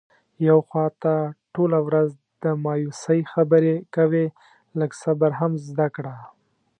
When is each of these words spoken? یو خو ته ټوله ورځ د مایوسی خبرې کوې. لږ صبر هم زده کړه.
یو 0.49 0.59
خو 0.67 0.83
ته 1.01 1.13
ټوله 1.53 1.79
ورځ 1.87 2.09
د 2.43 2.45
مایوسی 2.63 3.19
خبرې 3.33 3.75
کوې. 3.95 4.25
لږ 4.79 4.91
صبر 5.03 5.31
هم 5.39 5.51
زده 5.67 5.87
کړه. 5.95 6.15